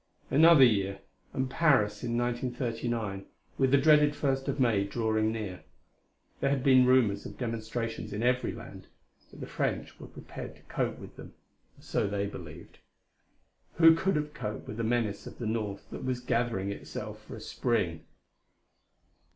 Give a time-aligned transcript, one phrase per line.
[0.31, 0.97] Another year
[1.31, 3.27] and Paris, in 1939,
[3.59, 5.61] with the dreaded First of May drawing near.
[6.39, 8.87] There had been rumors of demonstrations in every land,
[9.29, 11.35] but the French were prepared to cope with them
[11.77, 12.79] or so they believed....
[13.75, 17.35] Who could have coped with the menace of the north that was gathering itself for
[17.35, 18.03] a spring?